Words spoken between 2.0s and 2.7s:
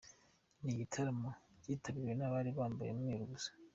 n'abari